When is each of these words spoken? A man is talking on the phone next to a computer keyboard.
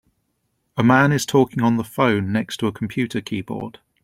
A 0.77 0.83
man 0.83 1.11
is 1.11 1.27
talking 1.27 1.61
on 1.61 1.77
the 1.77 1.83
phone 1.83 2.31
next 2.31 2.57
to 2.57 2.65
a 2.65 2.71
computer 2.71 3.21
keyboard. 3.21 3.77